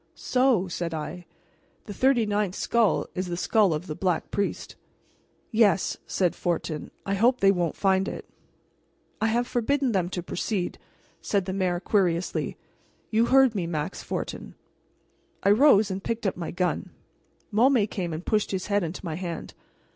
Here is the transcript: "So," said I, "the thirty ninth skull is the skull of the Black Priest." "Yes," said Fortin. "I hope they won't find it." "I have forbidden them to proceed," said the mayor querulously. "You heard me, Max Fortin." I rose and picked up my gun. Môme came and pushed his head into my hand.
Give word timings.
"So," 0.15 0.67
said 0.67 0.95
I, 0.95 1.27
"the 1.85 1.93
thirty 1.93 2.25
ninth 2.25 2.55
skull 2.55 3.05
is 3.13 3.27
the 3.27 3.37
skull 3.37 3.71
of 3.71 3.85
the 3.85 3.93
Black 3.93 4.31
Priest." 4.31 4.75
"Yes," 5.51 5.97
said 6.07 6.35
Fortin. 6.35 6.89
"I 7.05 7.13
hope 7.13 7.39
they 7.39 7.51
won't 7.51 7.75
find 7.75 8.07
it." 8.07 8.27
"I 9.21 9.27
have 9.27 9.45
forbidden 9.45 9.91
them 9.91 10.09
to 10.09 10.23
proceed," 10.23 10.79
said 11.21 11.45
the 11.45 11.53
mayor 11.53 11.79
querulously. 11.79 12.57
"You 13.11 13.27
heard 13.27 13.53
me, 13.53 13.67
Max 13.67 14.01
Fortin." 14.01 14.55
I 15.43 15.51
rose 15.51 15.91
and 15.91 16.03
picked 16.03 16.25
up 16.25 16.35
my 16.35 16.49
gun. 16.49 16.89
Môme 17.53 17.87
came 17.87 18.11
and 18.11 18.25
pushed 18.25 18.49
his 18.49 18.65
head 18.65 18.81
into 18.81 19.05
my 19.05 19.13
hand. 19.13 19.53